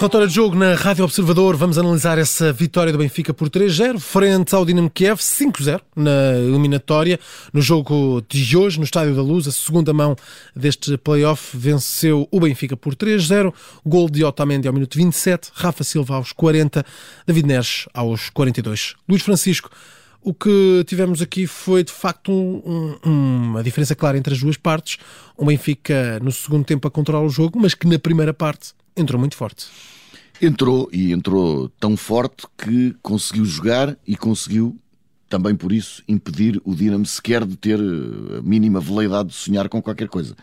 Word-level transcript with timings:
Relatório 0.00 0.26
de 0.26 0.34
jogo 0.34 0.56
na 0.56 0.76
Rádio 0.76 1.04
Observador. 1.04 1.56
Vamos 1.56 1.76
analisar 1.76 2.16
essa 2.16 2.54
vitória 2.54 2.90
do 2.90 2.96
Benfica 2.96 3.34
por 3.34 3.50
3-0, 3.50 3.98
frente 4.00 4.54
ao 4.54 4.64
Dinamo 4.64 4.88
Kiev, 4.88 5.18
5-0 5.18 5.78
na 5.94 6.38
eliminatória. 6.38 7.20
No 7.52 7.60
jogo 7.60 8.22
de 8.26 8.56
hoje, 8.56 8.78
no 8.78 8.84
Estádio 8.84 9.14
da 9.14 9.20
Luz, 9.20 9.46
a 9.46 9.52
segunda 9.52 9.92
mão 9.92 10.16
deste 10.56 10.96
play-off, 10.96 11.54
venceu 11.54 12.26
o 12.30 12.40
Benfica 12.40 12.78
por 12.78 12.94
3-0. 12.94 13.52
Gol 13.84 14.08
de 14.08 14.24
Otamendi 14.24 14.66
ao 14.66 14.72
minuto 14.72 14.96
27, 14.96 15.50
Rafa 15.52 15.84
Silva 15.84 16.14
aos 16.14 16.32
40, 16.32 16.82
David 17.26 17.46
Neres 17.46 17.86
aos 17.92 18.30
42. 18.30 18.94
Luís 19.06 19.20
Francisco, 19.20 19.68
o 20.22 20.32
que 20.32 20.82
tivemos 20.86 21.20
aqui 21.20 21.46
foi 21.46 21.84
de 21.84 21.92
facto 21.92 22.32
um, 22.32 22.96
um, 23.04 23.10
uma 23.50 23.62
diferença 23.62 23.94
clara 23.94 24.16
entre 24.16 24.32
as 24.32 24.40
duas 24.40 24.56
partes. 24.56 24.96
O 25.36 25.44
Benfica 25.44 26.18
no 26.22 26.32
segundo 26.32 26.64
tempo 26.64 26.88
a 26.88 26.90
controlar 26.90 27.22
o 27.22 27.28
jogo, 27.28 27.60
mas 27.60 27.74
que 27.74 27.86
na 27.86 27.98
primeira 27.98 28.32
parte 28.32 28.72
entrou 29.00 29.18
muito 29.18 29.36
forte. 29.36 29.66
Entrou 30.40 30.88
e 30.92 31.12
entrou 31.12 31.68
tão 31.80 31.96
forte 31.96 32.46
que 32.56 32.96
conseguiu 33.02 33.44
jogar 33.44 33.96
e 34.06 34.16
conseguiu 34.16 34.78
também 35.28 35.54
por 35.54 35.72
isso 35.72 36.02
impedir 36.08 36.60
o 36.64 36.74
Dinamo 36.74 37.06
sequer 37.06 37.46
de 37.46 37.56
ter 37.56 37.78
eh, 37.78 38.38
a 38.38 38.42
mínima 38.42 38.80
veleidade 38.80 39.28
de 39.28 39.34
sonhar 39.36 39.68
com 39.68 39.80
qualquer 39.80 40.08
coisa. 40.08 40.34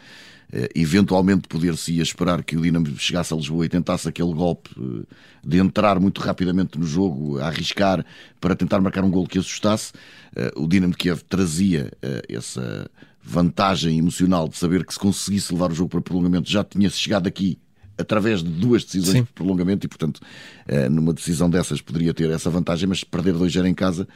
Uh, 0.49 0.63
eventualmente 0.73 1.45
poder-se 1.45 1.99
esperar 1.99 2.41
que 2.41 2.55
o 2.55 2.61
Dinamo 2.61 2.87
chegasse 2.97 3.33
a 3.33 3.35
Lisboa 3.35 3.65
e 3.65 3.69
tentasse 3.69 4.07
aquele 4.07 4.33
golpe 4.33 4.69
uh, 4.79 5.05
de 5.45 5.57
entrar 5.57 5.99
muito 5.99 6.21
rapidamente 6.21 6.79
no 6.79 6.85
jogo, 6.85 7.37
a 7.37 7.47
arriscar 7.47 8.05
para 8.39 8.55
tentar 8.55 8.79
marcar 8.79 9.03
um 9.03 9.11
gol 9.11 9.27
que 9.27 9.37
assustasse. 9.37 9.91
Uh, 10.33 10.63
o 10.63 10.65
Dinamo 10.65 10.93
de 10.93 10.97
Kiev 10.99 11.21
trazia 11.27 11.91
essa 12.29 12.89
vantagem 13.21 13.99
emocional 13.99 14.47
de 14.47 14.55
saber 14.55 14.85
que 14.85 14.93
se 14.93 14.99
conseguisse 14.99 15.51
levar 15.51 15.69
o 15.69 15.75
jogo 15.75 15.89
para 15.89 16.01
prolongamento 16.01 16.49
já 16.49 16.63
tinha 16.63 16.89
chegado 16.89 17.27
aqui 17.27 17.59
através 17.97 18.43
de 18.43 18.49
duas 18.49 18.83
decisões 18.83 19.17
Sim. 19.17 19.23
de 19.23 19.31
prolongamento 19.33 19.85
e, 19.85 19.89
portanto, 19.89 20.21
eh, 20.67 20.87
numa 20.87 21.13
decisão 21.13 21.49
dessas 21.49 21.81
poderia 21.81 22.13
ter 22.13 22.29
essa 22.29 22.49
vantagem, 22.49 22.87
mas 22.87 23.03
perder 23.03 23.33
2-0 23.33 23.65
em 23.65 23.73
casa, 23.73 24.07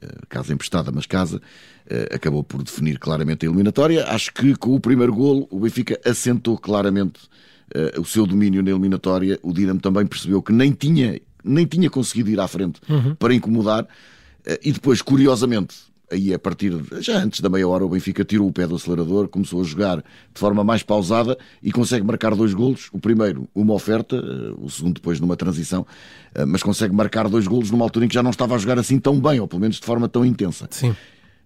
eh, 0.00 0.08
casa 0.28 0.52
emprestada, 0.52 0.92
mas 0.92 1.04
casa, 1.04 1.40
eh, 1.88 2.08
acabou 2.12 2.44
por 2.44 2.62
definir 2.62 2.98
claramente 2.98 3.44
a 3.44 3.48
eliminatória. 3.48 4.06
Acho 4.06 4.32
que 4.32 4.54
com 4.54 4.74
o 4.74 4.80
primeiro 4.80 5.12
golo 5.12 5.48
o 5.50 5.60
Benfica 5.60 5.98
assentou 6.04 6.56
claramente 6.56 7.20
o 7.98 8.04
seu 8.04 8.24
domínio 8.26 8.62
na 8.62 8.70
eliminatória. 8.70 9.38
O 9.42 9.52
Dinamo 9.52 9.80
também 9.80 10.06
percebeu 10.06 10.40
que 10.40 10.52
nem 10.52 10.70
tinha, 10.70 11.18
nem 11.42 11.66
tinha 11.66 11.90
conseguido 11.90 12.30
ir 12.30 12.38
à 12.38 12.46
frente 12.46 12.78
uhum. 12.88 13.14
para 13.16 13.34
incomodar. 13.34 13.88
E 14.62 14.70
depois, 14.70 15.00
curiosamente, 15.02 15.74
aí 16.10 16.32
a 16.34 16.38
partir 16.38 16.72
já 17.00 17.18
antes 17.18 17.40
da 17.40 17.48
meia 17.48 17.66
hora 17.66 17.84
o 17.84 17.88
Benfica 17.88 18.24
tirou 18.24 18.48
o 18.48 18.52
pé 18.52 18.66
do 18.66 18.76
acelerador, 18.76 19.28
começou 19.28 19.60
a 19.60 19.64
jogar 19.64 19.98
de 19.98 20.40
forma 20.40 20.62
mais 20.62 20.82
pausada 20.82 21.36
e 21.62 21.72
consegue 21.72 22.04
marcar 22.04 22.34
dois 22.34 22.54
golos. 22.54 22.88
O 22.92 22.98
primeiro, 22.98 23.48
uma 23.54 23.74
oferta, 23.74 24.16
eh, 24.16 24.54
o 24.58 24.68
segundo 24.68 24.94
depois 24.94 25.20
numa 25.20 25.36
transição, 25.36 25.86
eh, 26.34 26.44
mas 26.44 26.62
consegue 26.62 26.94
marcar 26.94 27.28
dois 27.28 27.46
golos 27.46 27.70
numa 27.70 27.84
altura 27.84 28.04
em 28.04 28.08
que 28.08 28.14
já 28.14 28.22
não 28.22 28.30
estava 28.30 28.54
a 28.54 28.58
jogar 28.58 28.78
assim 28.78 28.98
tão 28.98 29.20
bem, 29.20 29.40
ou 29.40 29.48
pelo 29.48 29.60
menos 29.60 29.76
de 29.76 29.86
forma 29.86 30.08
tão 30.08 30.24
intensa. 30.24 30.68
Sim. 30.70 30.94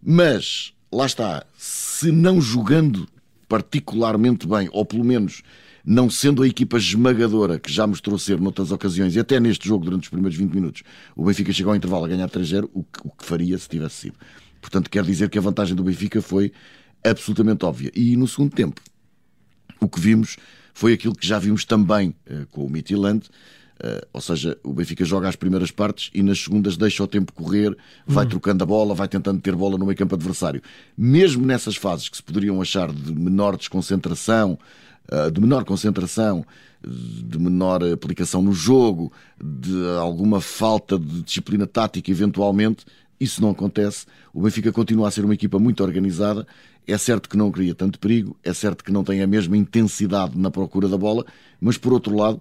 Mas 0.02 0.72
lá 0.92 1.06
está, 1.06 1.44
se 1.56 2.10
não 2.10 2.40
jogando 2.40 3.08
particularmente 3.48 4.46
bem, 4.46 4.68
ou 4.72 4.84
pelo 4.84 5.04
menos 5.04 5.42
não 5.84 6.10
sendo 6.10 6.42
a 6.42 6.46
equipa 6.46 6.76
esmagadora 6.76 7.58
que 7.58 7.72
já 7.72 7.86
mostrou 7.86 8.18
ser 8.18 8.38
noutras 8.38 8.70
ocasiões 8.70 9.16
e 9.16 9.20
até 9.20 9.40
neste 9.40 9.66
jogo 9.66 9.86
durante 9.86 10.02
os 10.02 10.08
primeiros 10.10 10.36
20 10.36 10.52
minutos, 10.52 10.82
o 11.16 11.24
Benfica 11.24 11.50
chegou 11.50 11.70
ao 11.70 11.76
intervalo 11.76 12.04
a 12.04 12.08
ganhar 12.08 12.28
3-0, 12.28 12.68
o 12.74 12.82
que 12.82 13.24
faria 13.24 13.56
se 13.56 13.68
tivesse 13.68 13.94
sido. 13.94 14.14
Portanto, 14.60 14.90
quer 14.90 15.04
dizer 15.04 15.28
que 15.30 15.38
a 15.38 15.40
vantagem 15.40 15.74
do 15.74 15.82
Benfica 15.82 16.20
foi 16.20 16.52
absolutamente 17.04 17.64
óbvia. 17.64 17.90
E 17.94 18.16
no 18.16 18.26
segundo 18.26 18.54
tempo, 18.54 18.80
o 19.80 19.88
que 19.88 20.00
vimos 20.00 20.36
foi 20.74 20.92
aquilo 20.92 21.14
que 21.14 21.26
já 21.26 21.38
vimos 21.38 21.64
também 21.64 22.14
uh, 22.30 22.46
com 22.50 22.64
o 22.64 22.70
Midtjylland, 22.70 23.26
uh, 23.26 24.06
ou 24.12 24.20
seja, 24.20 24.56
o 24.62 24.72
Benfica 24.72 25.04
joga 25.04 25.28
as 25.28 25.36
primeiras 25.36 25.70
partes 25.70 26.10
e 26.14 26.22
nas 26.22 26.38
segundas 26.40 26.76
deixa 26.76 27.02
o 27.02 27.06
tempo 27.06 27.32
correr, 27.32 27.76
vai 28.06 28.24
uhum. 28.24 28.30
trocando 28.30 28.62
a 28.62 28.66
bola, 28.66 28.94
vai 28.94 29.08
tentando 29.08 29.40
ter 29.40 29.54
bola 29.54 29.76
no 29.78 29.84
meio 29.84 29.96
campo 29.96 30.14
adversário. 30.14 30.62
Mesmo 30.96 31.44
nessas 31.44 31.76
fases 31.76 32.08
que 32.08 32.16
se 32.16 32.22
poderiam 32.22 32.60
achar 32.60 32.92
de 32.92 33.12
menor 33.14 33.56
desconcentração, 33.56 34.58
uh, 35.12 35.30
de 35.30 35.40
menor 35.40 35.64
concentração, 35.64 36.44
de 36.80 37.38
menor 37.40 37.82
aplicação 37.82 38.40
no 38.40 38.52
jogo, 38.52 39.12
de 39.42 39.84
alguma 39.98 40.40
falta 40.40 40.96
de 40.96 41.22
disciplina 41.22 41.66
tática, 41.66 42.08
eventualmente, 42.08 42.84
isso 43.20 43.42
não 43.42 43.50
acontece. 43.50 44.06
O 44.32 44.42
Benfica 44.42 44.72
continua 44.72 45.08
a 45.08 45.10
ser 45.10 45.24
uma 45.24 45.34
equipa 45.34 45.58
muito 45.58 45.82
organizada. 45.82 46.46
É 46.86 46.96
certo 46.96 47.28
que 47.28 47.36
não 47.36 47.50
cria 47.50 47.74
tanto 47.74 47.98
perigo, 47.98 48.36
é 48.42 48.52
certo 48.54 48.82
que 48.82 48.90
não 48.90 49.04
tem 49.04 49.20
a 49.20 49.26
mesma 49.26 49.56
intensidade 49.56 50.38
na 50.38 50.50
procura 50.50 50.88
da 50.88 50.96
bola, 50.96 51.24
mas 51.60 51.76
por 51.76 51.92
outro 51.92 52.16
lado, 52.16 52.40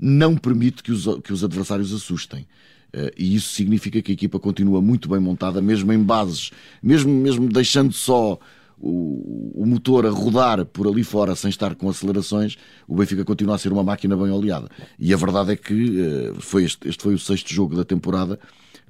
não 0.00 0.36
permite 0.36 0.82
que 0.82 0.92
os, 0.92 1.06
que 1.22 1.32
os 1.32 1.42
adversários 1.42 1.92
assustem. 1.92 2.46
Uh, 2.94 3.10
e 3.18 3.34
isso 3.34 3.48
significa 3.48 4.00
que 4.00 4.12
a 4.12 4.14
equipa 4.14 4.38
continua 4.38 4.80
muito 4.80 5.08
bem 5.08 5.18
montada, 5.18 5.60
mesmo 5.60 5.92
em 5.92 6.00
bases, 6.00 6.52
mesmo, 6.80 7.10
mesmo 7.12 7.48
deixando 7.48 7.92
só 7.92 8.38
o, 8.78 9.62
o, 9.62 9.66
motor 9.66 10.06
a 10.06 10.10
rodar 10.10 10.64
por 10.64 10.86
ali 10.86 11.02
fora 11.02 11.34
sem 11.34 11.50
estar 11.50 11.74
com 11.74 11.88
acelerações, 11.88 12.56
o 12.86 12.94
Benfica 12.94 13.24
continua 13.24 13.56
a 13.56 13.58
ser 13.58 13.72
uma 13.72 13.82
máquina 13.82 14.16
bem 14.16 14.30
oleada. 14.30 14.68
E 14.96 15.12
a 15.12 15.16
verdade 15.16 15.52
é 15.52 15.56
que 15.56 16.00
uh, 16.00 16.40
foi 16.40 16.64
este, 16.64 16.88
este 16.88 17.02
foi 17.02 17.14
o 17.14 17.18
sexto 17.18 17.52
jogo 17.52 17.74
da 17.74 17.84
temporada 17.84 18.38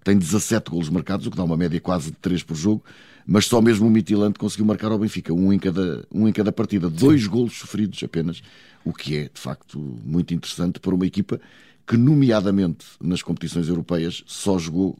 tem 0.05 0.17
17 0.19 0.71
golos 0.71 0.91
marcados, 0.91 1.27
o 1.27 1.31
que 1.31 1.37
dá 1.37 1.43
uma 1.43 1.57
média 1.57 1.81
quase 1.81 2.11
de 2.11 2.17
3 2.19 2.43
por 2.43 2.55
jogo, 2.55 2.85
mas 3.27 3.47
só 3.47 3.61
mesmo 3.61 3.87
o 3.87 3.91
Mitilante 3.91 4.39
conseguiu 4.39 4.67
marcar 4.67 4.93
ao 4.93 4.99
Benfica, 4.99 5.33
um 5.33 5.53
em 5.53 5.59
cada, 5.59 6.07
um 6.13 6.29
em 6.29 6.33
cada 6.33 6.53
partida, 6.53 6.91
dois 6.91 7.27
golos 7.27 7.55
sofridos 7.55 8.03
apenas, 8.03 8.43
o 8.85 8.93
que 8.93 9.17
é, 9.17 9.23
de 9.33 9.41
facto, 9.41 9.79
muito 10.05 10.35
interessante 10.35 10.79
para 10.79 10.95
uma 10.95 11.07
equipa 11.07 11.41
que, 11.87 11.97
nomeadamente 11.97 12.85
nas 13.03 13.23
competições 13.23 13.69
europeias, 13.69 14.23
só 14.27 14.59
jogou 14.59 14.99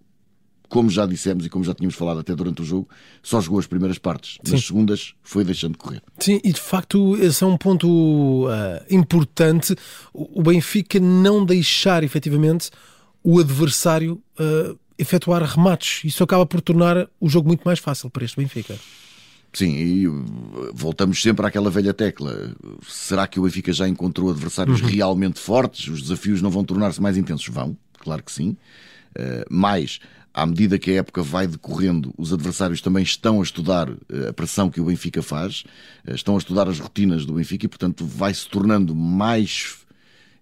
como 0.69 0.91
já 0.91 1.07
dissemos 1.07 1.47
e 1.47 1.51
como 1.51 1.63
já 1.63 1.75
tínhamos 1.75 1.95
falado 1.95 2.19
até 2.19 2.35
durante 2.35 2.63
o 2.63 2.65
jogo, 2.65 2.89
só 3.23 3.41
jogou 3.41 3.61
as 3.61 3.67
primeiras 3.67 3.99
partes. 3.99 4.39
Sim. 4.43 4.53
Nas 4.53 4.65
segundas 4.65 5.15
foi 5.23 5.45
deixando 5.45 5.73
de 5.73 5.79
correr. 5.79 6.03
Sim, 6.19 6.41
e 6.43 6.53
de 6.53 6.61
facto 6.61 7.17
esse 7.19 7.45
é 7.45 7.47
um 7.47 7.57
ponto 7.57 8.49
uh, 8.49 8.51
importante. 8.91 9.77
O 10.13 10.43
Benfica 10.43 10.99
não 10.99 11.45
deixar 11.45 12.03
efetivamente 12.03 12.71
o 13.23 13.39
adversário 13.39 14.21
uh, 14.41 14.77
efetuar 14.99 15.43
remates. 15.43 16.05
Isso 16.05 16.23
acaba 16.23 16.47
por 16.47 16.61
tornar 16.61 17.09
o 17.21 17.29
jogo 17.29 17.49
muito 17.49 17.63
mais 17.63 17.79
fácil 17.79 18.11
para 18.11 18.25
este 18.25 18.37
Benfica. 18.37 18.79
Sim, 19.55 19.77
e 19.77 20.09
uh, 20.09 20.25
voltamos 20.75 21.23
sempre 21.23 21.47
àquela 21.47 21.71
velha 21.71 21.95
tecla. 21.95 22.53
Será 22.89 23.27
que 23.27 23.39
o 23.39 23.45
Benfica 23.45 23.73
já 23.73 23.89
encontrou 23.89 24.31
adversários 24.31 24.81
uhum. 24.81 24.89
realmente 24.89 25.39
fortes? 25.39 25.87
Os 25.87 26.03
desafios 26.03 26.43
não 26.43 26.51
vão 26.51 26.65
tornar-se 26.65 27.01
mais 27.01 27.17
intensos? 27.17 27.47
Vão, 27.47 27.77
claro 28.01 28.23
que 28.23 28.33
sim. 28.33 28.57
Uh, 29.17 29.45
mais, 29.49 30.01
à 30.33 30.45
medida 30.45 30.77
que 30.77 30.91
a 30.91 30.95
época 30.95 31.23
vai 31.23 31.47
decorrendo, 31.47 32.13
os 32.19 32.33
adversários 32.33 32.81
também 32.81 33.05
estão 33.05 33.41
a 33.41 33.45
estudar 33.45 33.89
uh, 33.89 34.29
a 34.29 34.33
pressão 34.33 34.69
que 34.69 34.81
o 34.81 34.87
Benfica 34.87 35.23
faz, 35.23 35.63
estão 36.09 36.35
a 36.35 36.39
estudar 36.39 36.69
as 36.69 36.81
rotinas 36.81 37.25
do 37.25 37.35
Benfica 37.35 37.67
e, 37.67 37.69
portanto, 37.69 38.05
vai 38.05 38.35
se 38.35 38.49
tornando 38.49 38.93
mais, 38.93 39.77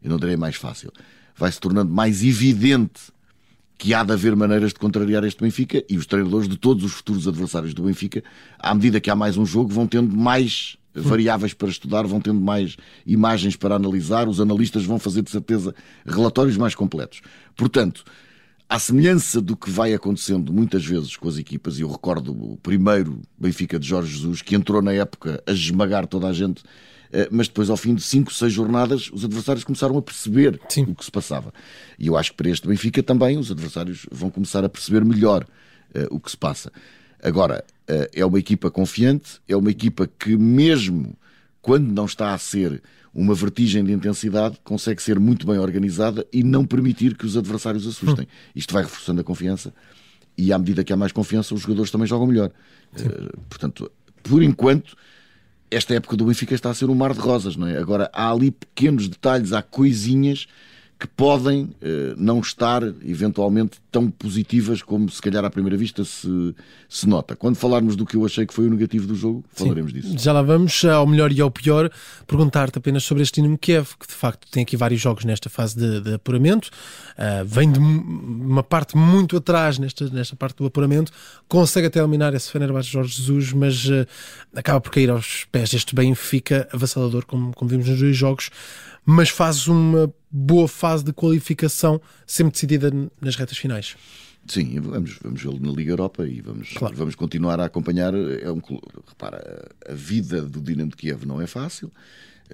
eu 0.03 0.09
não 0.09 0.17
direi 0.17 0.39
mais 0.39 0.57
fácil, 0.57 0.91
vai 1.37 1.53
se 1.53 1.61
tornando 1.61 1.93
mais 1.93 2.25
evidente 2.25 3.13
que 3.83 3.93
há 3.93 4.05
de 4.05 4.13
haver 4.13 4.37
maneiras 4.37 4.73
de 4.73 4.79
contrariar 4.79 5.25
este 5.25 5.43
Benfica 5.43 5.83
e 5.91 5.99
os 5.99 6.07
treinadores 6.07 6.49
de 6.49 6.57
todos 6.57 6.85
os 6.85 6.93
futuros 6.93 7.27
adversários 7.27 7.75
do 7.75 7.83
Benfica, 7.83 8.23
à 8.57 8.73
medida 8.73 9.01
que 9.01 9.11
há 9.11 9.17
mais 9.17 9.37
um 9.37 9.45
jogo, 9.45 9.75
vão 9.75 9.89
tendo 9.89 10.17
mais 10.17 10.77
variáveis 10.95 11.53
para 11.53 11.69
estudar, 11.69 12.07
vão 12.07 12.21
tendo 12.21 12.41
mais 12.41 12.77
imagens 13.05 13.57
para 13.57 13.75
analisar, 13.75 14.29
os 14.29 14.41
analistas 14.41 14.85
vão 14.85 15.01
fazer 15.01 15.23
de 15.23 15.33
certeza 15.33 15.75
relatórios 16.07 16.57
mais 16.57 16.77
completos. 16.77 17.23
Portanto, 17.57 18.05
à 18.69 18.79
semelhança 18.79 19.41
do 19.41 19.57
que 19.57 19.69
vai 19.69 19.93
acontecendo 19.93 20.53
muitas 20.53 20.87
vezes 20.87 21.17
com 21.17 21.29
as 21.29 21.37
equipas, 21.37 21.81
e 21.81 21.83
eu 21.83 21.91
recordo 21.91 22.31
o 22.31 22.57
primeiro 22.59 23.21
Benfica 23.37 23.81
de 23.81 23.89
Jorge 23.89 24.13
Jesus, 24.13 24.43
que 24.43 24.55
entrou 24.55 24.81
na 24.81 24.93
época 24.93 25.43
a 25.45 25.51
esmagar 25.51 26.07
toda 26.07 26.29
a 26.29 26.33
gente 26.33 26.63
mas 27.31 27.49
depois, 27.49 27.69
ao 27.69 27.77
fim 27.77 27.95
de 27.95 28.03
5, 28.03 28.33
6 28.33 28.53
jornadas, 28.53 29.11
os 29.13 29.25
adversários 29.25 29.65
começaram 29.65 29.97
a 29.99 30.03
perceber 30.03 30.59
Sim. 30.69 30.85
o 30.85 30.95
que 30.95 31.05
se 31.05 31.11
passava. 31.11 31.53
E 31.99 32.07
eu 32.07 32.17
acho 32.17 32.31
que 32.31 32.37
para 32.39 32.49
este 32.49 32.67
Benfica 32.67 33.03
também 33.03 33.37
os 33.37 33.51
adversários 33.51 34.07
vão 34.11 34.31
começar 34.31 34.65
a 34.65 34.69
perceber 34.69 35.05
melhor 35.05 35.45
uh, 35.95 36.15
o 36.15 36.19
que 36.19 36.31
se 36.31 36.37
passa. 36.37 36.73
Agora, 37.23 37.65
uh, 37.89 38.09
é 38.13 38.25
uma 38.25 38.39
equipa 38.39 38.71
confiante, 38.71 39.41
é 39.47 39.57
uma 39.57 39.71
equipa 39.71 40.09
que, 40.19 40.37
mesmo 40.37 41.17
quando 41.61 41.93
não 41.93 42.07
está 42.07 42.35
a 42.35 42.39
ser 42.39 42.83
uma 43.15 43.35
vertigem 43.35 43.85
de 43.85 43.93
intensidade, 43.93 44.59
consegue 44.65 45.03
ser 45.03 45.21
muito 45.21 45.47
bem 45.47 45.59
organizada 45.59 46.27
e 46.33 46.43
não 46.43 46.65
permitir 46.65 47.17
que 47.17 47.27
os 47.27 47.37
adversários 47.37 47.87
assustem. 47.87 48.25
Hum. 48.25 48.51
Isto 48.57 48.73
vai 48.73 48.83
reforçando 48.83 49.21
a 49.21 49.25
confiança 49.25 49.73
e, 50.37 50.53
à 50.53 50.59
medida 50.59 50.83
que 50.83 50.93
há 50.93 50.97
mais 50.97 51.13
confiança, 51.13 51.55
os 51.55 51.61
jogadores 51.61 51.91
também 51.91 52.07
jogam 52.07 52.27
melhor. 52.27 52.51
Uh, 52.95 53.39
portanto, 53.49 53.91
por 54.23 54.43
enquanto 54.43 54.97
esta 55.75 55.95
época 55.95 56.17
do 56.17 56.27
Benfica 56.27 56.55
está 56.55 56.71
a 56.71 56.75
ser 56.75 56.91
um 56.91 56.95
mar 56.95 57.15
de 57.15 57.21
rosas, 57.21 57.57
não 57.57 57.67
é? 57.67 57.79
Agora 57.79 58.11
há 58.13 58.31
ali 58.31 58.51
pequenos 58.51 59.09
detalhes, 59.09 59.53
há 59.53 59.63
coisinhas 59.63 60.47
que 61.03 61.09
podem 61.09 61.69
eh, 61.83 62.15
não 62.17 62.39
estar 62.39 62.81
eventualmente 63.05 63.81
tão 63.91 64.09
positivas 64.09 64.83
como 64.83 65.11
se 65.11 65.21
calhar 65.21 65.45
à 65.45 65.51
primeira 65.51 65.77
vista 65.77 66.05
se, 66.05 66.55
se 66.89 67.09
nota. 67.09 67.35
Quando 67.35 67.57
falarmos 67.57 67.97
do 67.97 68.07
que 68.07 68.17
eu 68.17 68.25
achei 68.25 68.47
que 68.47 68.55
foi 68.55 68.69
o 68.69 68.71
negativo 68.71 69.05
do 69.05 69.17
jogo, 69.17 69.45
falaremos 69.51 69.91
Sim. 69.91 70.01
disso. 70.01 70.15
Já 70.17 70.33
lá 70.33 70.43
vamos 70.43 70.85
ao 70.85 71.05
melhor 71.05 71.33
e 71.33 71.41
ao 71.41 71.51
pior. 71.51 71.91
Perguntar-te 72.25 72.79
apenas 72.79 73.03
sobre 73.03 73.25
este 73.25 73.41
Dinamo 73.41 73.59
Kiev, 73.59 73.97
que 73.99 74.07
de 74.07 74.13
facto 74.13 74.47
tem 74.49 74.63
aqui 74.63 74.77
vários 74.77 75.01
jogos 75.01 75.25
nesta 75.25 75.51
fase 75.51 75.77
de, 75.77 76.03
de 76.03 76.15
apuramento, 76.15 76.67
uh, 77.19 77.45
vem 77.45 77.73
de 77.73 77.81
uma 77.81 78.63
parte 78.63 78.97
muito 78.97 79.37
atrás 79.37 79.81
nesta, 79.81 80.09
nesta 80.09 80.37
parte 80.37 80.59
do 80.59 80.67
apuramento, 80.67 81.11
consegue 81.49 81.89
até 81.89 81.99
eliminar 81.99 82.33
esse 82.33 82.49
Fenerbahçe 82.49 82.91
Jorge 82.91 83.17
Jesus, 83.17 83.53
mas 83.53 83.87
uh, 83.87 84.07
acaba 84.55 84.81
por 84.81 84.93
cair 84.93 85.11
aos 85.11 85.47
pés 85.51 85.69
deste 85.71 85.97
Benfica 85.97 86.69
avassalador, 86.73 87.27
como, 87.27 87.53
como 87.55 87.69
vimos 87.69 87.89
nos 87.89 87.99
dois 87.99 88.17
jogos 88.17 88.51
mas 89.05 89.29
faz 89.29 89.67
uma 89.67 90.13
boa 90.33 90.67
fase 90.67 91.05
de 91.05 91.13
qualificação 91.13 92.01
sempre 92.27 92.53
decidida 92.53 92.91
nas 93.21 93.37
retas 93.37 93.59
finais. 93.59 93.97
Sim, 94.47 94.81
vamos, 94.81 95.19
vamos 95.23 95.41
vê-lo 95.41 95.61
na 95.61 95.71
Liga 95.71 95.93
Europa 95.93 96.27
e 96.27 96.41
vamos, 96.41 96.73
claro. 96.73 96.97
vamos 96.97 97.15
continuar 97.15 97.61
a 97.61 97.67
acompanhar. 97.67 98.13
É 98.15 98.51
um, 98.51 98.61
repara, 99.07 99.71
a 99.89 99.93
vida 99.93 100.43
do 100.43 100.61
Dinamo 100.61 100.91
de 100.91 100.97
Kiev 100.97 101.25
não 101.25 101.41
é 101.41 101.47
fácil, 101.47 101.93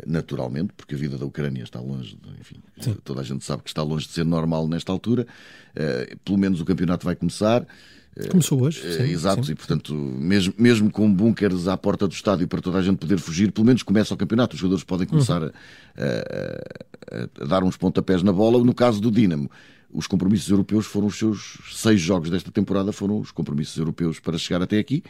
naturalmente, 0.06 0.72
porque 0.76 0.94
a 0.94 0.98
vida 0.98 1.18
da 1.18 1.24
Ucrânia 1.24 1.62
está 1.62 1.80
longe, 1.80 2.16
de, 2.16 2.40
enfim, 2.40 2.56
Sim. 2.80 2.96
toda 3.04 3.20
a 3.20 3.24
gente 3.24 3.44
sabe 3.44 3.62
que 3.62 3.70
está 3.70 3.82
longe 3.82 4.06
de 4.06 4.12
ser 4.12 4.24
normal 4.24 4.68
nesta 4.68 4.92
altura. 4.92 5.26
Uh, 5.70 6.16
pelo 6.24 6.38
menos 6.38 6.60
o 6.60 6.64
campeonato 6.64 7.04
vai 7.04 7.14
começar. 7.14 7.66
Começou 8.30 8.60
hoje. 8.62 8.80
Sim, 8.80 9.04
Exato, 9.04 9.44
sim, 9.44 9.52
e 9.52 9.54
portanto, 9.54 9.94
mesmo, 9.94 10.52
mesmo 10.58 10.90
com 10.90 11.12
bunkers 11.12 11.68
à 11.68 11.76
porta 11.76 12.08
do 12.08 12.12
estádio 12.12 12.48
para 12.48 12.60
toda 12.60 12.78
a 12.78 12.82
gente 12.82 12.98
poder 12.98 13.18
fugir, 13.18 13.52
pelo 13.52 13.66
menos 13.66 13.82
começa 13.82 14.12
o 14.12 14.16
campeonato. 14.16 14.54
Os 14.54 14.60
jogadores 14.60 14.82
podem 14.82 15.06
começar 15.06 15.40
uhum. 15.40 15.50
a, 15.96 17.16
a, 17.16 17.44
a, 17.44 17.46
dar 17.46 17.62
uns 17.62 17.76
pontapés 17.76 18.22
na 18.22 18.32
bola. 18.32 18.62
No 18.64 18.74
caso 18.74 19.00
do 19.00 19.10
Dinamo, 19.10 19.48
os 19.92 20.06
compromissos 20.06 20.50
europeus 20.50 20.86
foram 20.86 21.06
os 21.06 21.16
seus 21.16 21.58
seis 21.72 22.00
jogos 22.00 22.28
desta 22.28 22.50
temporada, 22.50 22.92
foram 22.92 23.20
os 23.20 23.30
compromissos 23.30 23.76
europeus 23.76 24.18
para 24.18 24.36
chegar 24.36 24.62
até 24.62 24.78
aqui. 24.78 25.04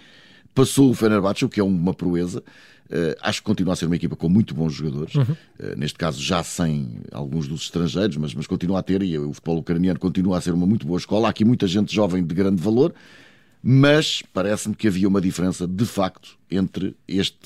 Passou 0.54 0.90
o 0.90 0.94
Fenerbahçe, 0.94 1.44
o 1.44 1.48
que 1.48 1.60
é 1.60 1.64
uma 1.64 1.94
proeza. 1.94 2.42
Uh, 2.90 3.14
acho 3.20 3.40
que 3.42 3.46
continua 3.46 3.74
a 3.74 3.76
ser 3.76 3.84
uma 3.84 3.96
equipa 3.96 4.16
com 4.16 4.30
muito 4.30 4.54
bons 4.54 4.72
jogadores, 4.72 5.14
uhum. 5.14 5.22
uh, 5.22 5.76
neste 5.76 5.98
caso 5.98 6.22
já 6.22 6.42
sem 6.42 7.00
alguns 7.12 7.46
dos 7.46 7.64
estrangeiros, 7.64 8.16
mas, 8.16 8.32
mas 8.34 8.46
continua 8.46 8.78
a 8.78 8.82
ter, 8.82 9.02
e 9.02 9.18
o 9.18 9.30
futebol 9.34 9.58
ucraniano 9.58 9.98
continua 9.98 10.38
a 10.38 10.40
ser 10.40 10.54
uma 10.54 10.66
muito 10.66 10.86
boa 10.86 10.98
escola. 10.98 11.28
Há 11.28 11.30
aqui 11.30 11.44
muita 11.44 11.66
gente 11.66 11.94
jovem 11.94 12.24
de 12.24 12.34
grande 12.34 12.62
valor, 12.62 12.94
mas 13.62 14.22
parece-me 14.32 14.74
que 14.74 14.88
havia 14.88 15.06
uma 15.06 15.20
diferença 15.20 15.66
de 15.66 15.84
facto 15.84 16.38
entre 16.50 16.96
este 17.06 17.36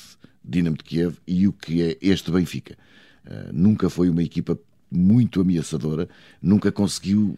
Dinamo 0.45 0.77
de 0.77 0.85
Kiev 0.85 1.17
e 1.27 1.49
o 1.49 1.53
que 1.53 1.83
é 1.83 1.97
este 2.01 2.31
Benfica. 2.31 2.79
Uh, 3.27 3.53
nunca 3.53 3.91
foi 3.91 4.09
uma 4.09 4.23
equipa 4.23 4.57
muito 4.89 5.41
ameaçadora, 5.41 6.09
nunca 6.41 6.71
conseguiu 6.71 7.37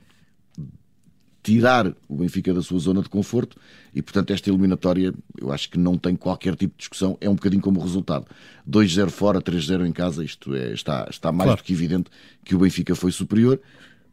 tirar 1.44 1.94
o 2.08 2.16
Benfica 2.16 2.54
da 2.54 2.62
sua 2.62 2.78
zona 2.78 3.02
de 3.02 3.08
conforto 3.10 3.56
e, 3.94 4.00
portanto, 4.00 4.32
esta 4.32 4.48
eliminatória 4.48 5.12
eu 5.38 5.52
acho 5.52 5.70
que 5.70 5.78
não 5.78 5.98
tem 5.98 6.16
qualquer 6.16 6.56
tipo 6.56 6.72
de 6.72 6.78
discussão, 6.78 7.18
é 7.20 7.28
um 7.28 7.34
bocadinho 7.34 7.60
como 7.60 7.78
resultado. 7.80 8.26
2-0 8.68 9.10
fora, 9.10 9.42
3-0 9.42 9.86
em 9.86 9.92
casa, 9.92 10.24
isto 10.24 10.54
é, 10.54 10.72
está, 10.72 11.06
está 11.08 11.30
mais 11.30 11.48
claro. 11.48 11.60
do 11.60 11.64
que 11.64 11.72
evidente 11.74 12.10
que 12.42 12.54
o 12.54 12.58
Benfica 12.58 12.94
foi 12.94 13.12
superior. 13.12 13.60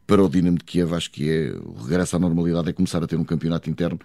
Para 0.06 0.22
o 0.22 0.28
Dinamo 0.28 0.58
de 0.58 0.64
Kiev, 0.64 0.92
acho 0.94 1.10
que 1.10 1.30
é 1.30 1.52
o 1.64 1.72
regresso 1.82 2.14
à 2.16 2.18
normalidade 2.18 2.68
é 2.68 2.72
começar 2.72 3.02
a 3.02 3.06
ter 3.06 3.16
um 3.16 3.24
campeonato 3.24 3.70
interno 3.70 3.98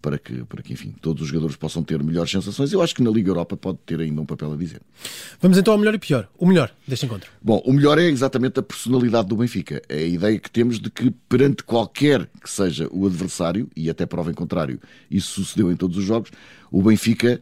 para 0.00 0.18
que, 0.18 0.44
para 0.44 0.62
que, 0.62 0.72
enfim, 0.72 0.94
todos 1.00 1.22
os 1.22 1.28
jogadores 1.28 1.56
possam 1.56 1.82
ter 1.82 2.02
melhores 2.02 2.30
sensações. 2.30 2.72
Eu 2.72 2.82
acho 2.82 2.94
que 2.94 3.02
na 3.02 3.10
Liga 3.10 3.30
Europa 3.30 3.56
pode 3.56 3.78
ter 3.84 4.00
ainda 4.00 4.20
um 4.20 4.26
papel 4.26 4.52
a 4.52 4.56
dizer. 4.56 4.80
Vamos 5.40 5.58
então 5.58 5.72
ao 5.72 5.78
melhor 5.78 5.94
e 5.94 5.98
pior. 5.98 6.28
O 6.38 6.46
melhor 6.46 6.72
deste 6.86 7.06
encontro. 7.06 7.30
Bom, 7.42 7.62
o 7.64 7.72
melhor 7.72 7.98
é 7.98 8.04
exatamente 8.04 8.58
a 8.58 8.62
personalidade 8.62 9.28
do 9.28 9.36
Benfica. 9.36 9.82
É 9.88 9.98
a 9.98 10.06
ideia 10.06 10.38
que 10.38 10.50
temos 10.50 10.80
de 10.80 10.90
que 10.90 11.10
perante 11.28 11.62
qualquer 11.62 12.26
que 12.42 12.50
seja 12.50 12.88
o 12.90 13.06
adversário, 13.06 13.68
e 13.76 13.90
até 13.90 14.06
prova 14.06 14.30
em 14.30 14.34
contrário, 14.34 14.80
isso 15.10 15.42
sucedeu 15.42 15.70
em 15.70 15.76
todos 15.76 15.96
os 15.96 16.04
jogos, 16.04 16.30
o 16.70 16.82
Benfica 16.82 17.40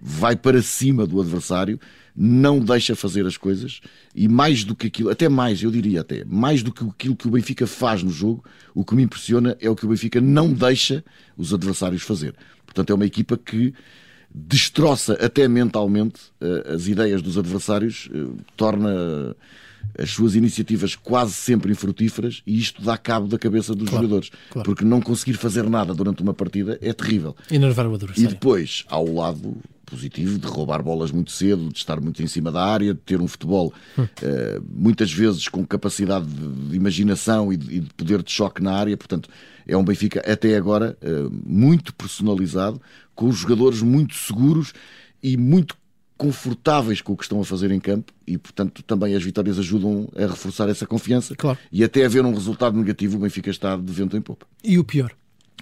vai 0.00 0.36
para 0.36 0.60
cima 0.62 1.06
do 1.06 1.20
adversário 1.20 1.78
não 2.14 2.60
deixa 2.60 2.94
fazer 2.94 3.26
as 3.26 3.36
coisas 3.36 3.80
e 4.14 4.28
mais 4.28 4.64
do 4.64 4.74
que 4.74 4.86
aquilo, 4.86 5.10
até 5.10 5.28
mais, 5.28 5.62
eu 5.62 5.70
diria 5.70 6.02
até, 6.02 6.24
mais 6.24 6.62
do 6.62 6.72
que 6.72 6.84
aquilo 6.84 7.16
que 7.16 7.26
o 7.26 7.30
Benfica 7.30 7.66
faz 7.66 8.02
no 8.02 8.10
jogo, 8.10 8.44
o 8.74 8.84
que 8.84 8.94
me 8.94 9.02
impressiona 9.02 9.56
é 9.60 9.68
o 9.68 9.74
que 9.74 9.86
o 9.86 9.88
Benfica 9.88 10.20
não 10.20 10.52
deixa 10.52 11.02
os 11.36 11.54
adversários 11.54 12.02
fazer. 12.02 12.34
Portanto, 12.66 12.90
é 12.90 12.94
uma 12.94 13.06
equipa 13.06 13.36
que 13.36 13.74
destroça 14.34 15.14
até 15.14 15.46
mentalmente 15.48 16.20
uh, 16.40 16.74
as 16.74 16.86
ideias 16.86 17.20
dos 17.20 17.36
adversários, 17.36 18.08
torna 18.56 19.34
as 19.98 20.10
suas 20.10 20.34
iniciativas 20.34 20.96
quase 20.96 21.32
sempre 21.32 21.72
infrutíferas 21.72 22.42
e 22.46 22.58
isto 22.58 22.82
dá 22.82 22.96
cabo 22.96 23.26
da 23.26 23.38
cabeça 23.38 23.74
dos 23.74 23.88
claro, 23.88 24.04
jogadores. 24.04 24.30
Claro. 24.50 24.66
Porque 24.66 24.84
não 24.84 25.00
conseguir 25.00 25.34
fazer 25.34 25.68
nada 25.68 25.94
durante 25.94 26.22
uma 26.22 26.34
partida 26.34 26.78
é 26.80 26.92
terrível. 26.92 27.36
E 27.50 27.58
nervar 27.58 27.86
o 27.86 27.94
adversário. 27.94 28.30
E 28.30 28.32
depois, 28.32 28.84
ao 28.88 29.06
lado 29.06 29.56
positivo 29.92 30.38
de 30.38 30.46
roubar 30.46 30.82
bolas 30.82 31.10
muito 31.10 31.30
cedo, 31.30 31.68
de 31.68 31.76
estar 31.76 32.00
muito 32.00 32.22
em 32.22 32.26
cima 32.26 32.50
da 32.50 32.64
área, 32.64 32.94
de 32.94 33.00
ter 33.00 33.20
um 33.20 33.28
futebol 33.28 33.74
hum. 33.98 34.04
uh, 34.04 34.64
muitas 34.74 35.12
vezes 35.12 35.48
com 35.48 35.66
capacidade 35.66 36.24
de, 36.24 36.70
de 36.70 36.76
imaginação 36.76 37.52
e 37.52 37.58
de, 37.58 37.76
e 37.76 37.80
de, 37.80 37.90
poder 37.94 38.22
de 38.22 38.32
choque 38.32 38.62
na 38.62 38.72
área. 38.72 38.96
Portanto, 38.96 39.28
é 39.66 39.76
um 39.76 39.84
Benfica 39.84 40.20
até 40.20 40.56
agora 40.56 40.96
uh, 41.02 41.30
muito 41.44 41.94
personalizado, 41.94 42.80
com 43.14 43.28
os 43.28 43.36
jogadores 43.36 43.82
muito 43.82 44.14
seguros 44.14 44.72
e 45.22 45.36
muito 45.36 45.76
confortáveis 46.22 47.00
com 47.00 47.14
o 47.14 47.16
que 47.16 47.24
estão 47.24 47.40
a 47.40 47.44
fazer 47.44 47.72
em 47.72 47.80
campo 47.80 48.12
e, 48.24 48.38
portanto, 48.38 48.80
também 48.84 49.16
as 49.16 49.24
vitórias 49.24 49.58
ajudam 49.58 50.08
a 50.14 50.20
reforçar 50.20 50.68
essa 50.68 50.86
confiança 50.86 51.34
claro. 51.34 51.58
e 51.72 51.82
até 51.82 52.04
haver 52.04 52.24
um 52.24 52.32
resultado 52.32 52.78
negativo, 52.78 53.16
o 53.16 53.20
Benfica 53.20 53.50
está 53.50 53.76
de 53.76 53.92
vento 53.92 54.16
em 54.16 54.20
popa. 54.20 54.46
E 54.62 54.78
o 54.78 54.84
pior? 54.84 55.10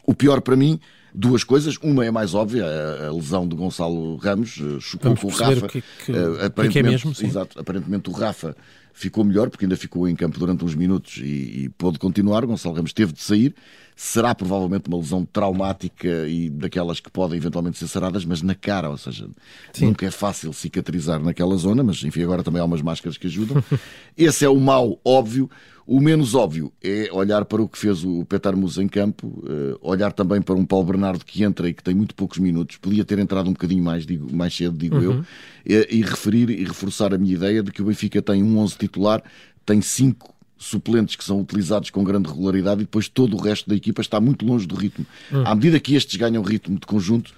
O 0.05 0.15
pior 0.15 0.43
para 0.43 0.55
mim 0.57 0.79
duas 1.15 1.45
coisas. 1.45 1.79
Uma 1.83 2.05
é 2.05 2.11
mais 2.11 2.35
óbvia, 2.35 2.67
a, 2.67 3.11
lesão 3.11 3.49
de 3.49 3.57
Gonçalo 3.57 4.17
Ramos 4.17 4.59
eh, 4.61 4.79
chocou 4.81 5.15
Vamos 5.15 5.21
com 5.21 5.29
o 5.29 5.31
Rafa. 5.31 5.67
Que, 5.67 5.81
que, 5.81 6.13
aparentemente, 6.45 6.73
que 6.73 6.79
é 6.79 6.83
mesmo, 6.83 7.15
sim. 7.15 7.27
Exato, 7.27 7.59
aparentemente 7.59 8.11
o 8.11 8.13
Rafa 8.13 8.55
ficou 8.93 9.25
melhor, 9.25 9.49
porque 9.49 9.65
ainda 9.65 9.79
ficou 9.79 10.07
em 10.07 10.15
campo 10.15 10.39
durante 10.39 10.63
uns 10.63 10.75
minutos 10.75 11.17
e, 11.17 11.65
e 11.65 11.69
pôde 11.71 11.99
continuar. 11.99 12.45
Gonçalo 12.45 12.75
Ramos 12.75 12.93
teve 12.93 13.15
de 13.15 13.23
sair. 13.23 13.55
Será 14.03 14.35
provavelmente 14.35 14.89
uma 14.89 14.97
lesão 14.97 15.27
traumática 15.27 16.27
e 16.27 16.49
daquelas 16.49 17.01
que 17.01 17.11
podem 17.11 17.37
eventualmente 17.37 17.77
ser 17.77 17.87
saradas, 17.87 18.25
mas 18.25 18.41
na 18.41 18.55
cara, 18.55 18.89
ou 18.89 18.97
seja, 18.97 19.29
Sim. 19.75 19.89
nunca 19.89 20.07
é 20.07 20.11
fácil 20.11 20.55
cicatrizar 20.55 21.23
naquela 21.23 21.55
zona, 21.57 21.85
mas 21.85 22.03
enfim, 22.03 22.23
agora 22.23 22.43
também 22.43 22.63
há 22.63 22.65
umas 22.65 22.81
máscaras 22.81 23.19
que 23.19 23.27
ajudam. 23.27 23.63
Esse 24.17 24.43
é 24.43 24.49
o 24.49 24.59
mal 24.59 24.99
óbvio. 25.05 25.51
O 25.87 26.01
menos 26.01 26.35
óbvio 26.35 26.73
é 26.83 27.11
olhar 27.13 27.45
para 27.45 27.61
o 27.61 27.69
que 27.69 27.77
fez 27.77 28.03
o 28.03 28.25
Petar 28.25 28.57
Musa 28.57 28.83
em 28.83 28.89
campo, 28.89 29.27
uh, 29.27 29.77
olhar 29.83 30.13
também 30.15 30.41
para 30.41 30.55
um 30.55 30.65
Paulo 30.65 30.87
Bernardo 30.87 31.23
que 31.23 31.45
entra 31.45 31.69
e 31.69 31.75
que 31.75 31.83
tem 31.83 31.95
muito 31.95 32.15
poucos 32.15 32.39
minutos, 32.39 32.79
podia 32.79 33.05
ter 33.05 33.19
entrado 33.19 33.51
um 33.51 33.53
bocadinho 33.53 33.85
mais, 33.85 34.07
digo, 34.07 34.35
mais 34.35 34.57
cedo, 34.57 34.79
digo 34.79 34.97
uhum. 34.97 35.23
eu, 35.67 35.85
e, 35.91 35.99
e, 35.99 36.01
referir 36.01 36.49
e 36.49 36.65
reforçar 36.65 37.13
a 37.13 37.19
minha 37.19 37.35
ideia 37.35 37.63
de 37.63 37.71
que 37.71 37.83
o 37.83 37.85
Benfica 37.85 38.23
tem 38.23 38.43
um 38.43 38.57
11 38.57 38.79
titular, 38.79 39.23
tem 39.67 39.83
5 39.83 40.40
suplentes 40.61 41.17
que 41.17 41.25
são 41.25 41.41
utilizados 41.41 41.89
com 41.89 42.05
grande 42.05 42.29
regularidade 42.29 42.83
e 42.83 42.85
depois 42.85 43.09
todo 43.09 43.35
o 43.35 43.41
resto 43.41 43.69
da 43.69 43.75
equipa 43.75 44.03
está 44.03 44.21
muito 44.21 44.45
longe 44.45 44.67
do 44.67 44.75
ritmo. 44.75 45.07
Uhum. 45.33 45.47
À 45.47 45.55
medida 45.55 45.81
que 45.81 45.95
estes 45.95 46.15
ganham 46.17 46.43
ritmo 46.43 46.79
de 46.79 46.87
conjunto, 46.87 47.33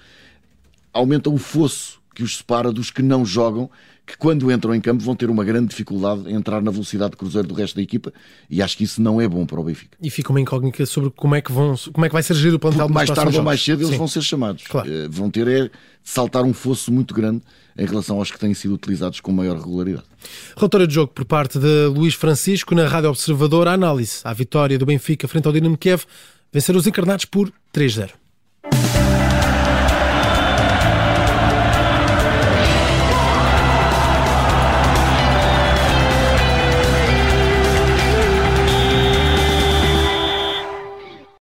aumenta 0.93 1.31
o 1.31 1.39
fosso 1.39 2.02
que 2.15 2.23
os 2.23 2.39
separa 2.39 2.73
dos 2.73 2.91
que 2.91 3.03
não 3.03 3.25
jogam 3.25 3.71
que 4.07 4.17
quando 4.17 4.51
entram 4.51 4.75
em 4.75 4.81
campo 4.81 5.03
vão 5.03 5.15
ter 5.15 5.31
uma 5.31 5.45
grande 5.45 5.69
dificuldade 5.69 6.29
em 6.29 6.35
entrar 6.35 6.61
na 6.61 6.71
velocidade 6.71 7.13
de 7.13 7.17
cruzeiro 7.17 7.47
do 7.47 7.55
resto 7.55 7.77
da 7.77 7.83
equipa 7.83 8.13
e 8.51 8.61
acho 8.61 8.77
que 8.77 8.85
isso 8.85 9.01
não 9.01 9.21
é 9.21 9.29
bom 9.29 9.47
para 9.47 9.61
o 9.61 9.65
Benfica. 9.65 9.97
E 10.03 10.11
fica 10.11 10.31
uma 10.31 10.41
incógnita 10.41 10.85
sobre 10.87 11.11
como 11.11 11.35
é 11.35 11.41
que, 11.41 11.53
vão, 11.53 11.75
como 11.93 12.05
é 12.05 12.09
que 12.09 12.13
vai 12.13 12.23
ser 12.23 12.35
gerido 12.35 12.57
o 12.57 12.59
plantel 12.59 12.89
mais 12.89 13.09
tarde 13.09 13.37
ou 13.37 13.45
mais 13.45 13.63
cedo 13.63 13.81
eles 13.81 13.91
Sim. 13.91 13.99
vão 13.99 14.09
ser 14.09 14.23
chamados. 14.23 14.65
Claro. 14.65 14.89
Uh, 14.89 15.11
vão 15.11 15.31
ter 15.31 15.47
é 15.47 15.65
de 15.65 15.71
saltar 16.03 16.43
um 16.45 16.53
fosso 16.53 16.93
muito 16.93 17.15
grande 17.15 17.43
em 17.77 17.87
relação 17.87 18.19
aos 18.19 18.31
que 18.31 18.39
têm 18.39 18.53
sido 18.55 18.75
utilizados 18.75 19.21
com 19.21 19.33
maior 19.33 19.57
regularidade. 19.57 20.05
Relatório 20.57 20.87
de 20.87 20.95
jogo 20.95 21.13
por 21.13 21.25
parte 21.25 21.59
de 21.59 21.87
Luís 21.87 22.15
Francisco 22.15 22.75
na 22.75 22.87
Rádio 22.89 23.09
Observador, 23.09 23.69
a 23.69 23.73
análise 23.73 24.21
à 24.25 24.33
vitória 24.33 24.79
do 24.79 24.85
Benfica 24.85 25.29
frente 25.29 25.47
ao 25.47 25.53
Dinamo 25.53 25.79
Kiev, 25.79 26.05
vencer 26.53 26.77
os 26.77 26.87
encarnados 26.87 27.25
por 27.25 27.53
3-0. 27.73 28.11